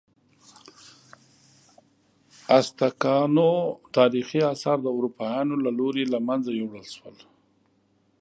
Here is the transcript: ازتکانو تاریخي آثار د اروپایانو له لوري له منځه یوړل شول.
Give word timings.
ازتکانو 2.59 3.51
تاریخي 3.97 4.39
آثار 4.53 4.77
د 4.83 4.87
اروپایانو 4.97 5.55
له 5.65 5.71
لوري 5.79 6.03
له 6.13 6.19
منځه 6.27 6.51
یوړل 6.59 6.85
شول. 6.95 7.17